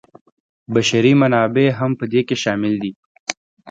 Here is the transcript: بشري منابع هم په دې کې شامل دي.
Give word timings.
بشري 0.73 1.13
منابع 1.21 1.67
هم 1.79 1.91
په 1.99 2.05
دې 2.11 2.21
کې 2.27 2.35
شامل 2.43 2.73
دي. 2.81 2.91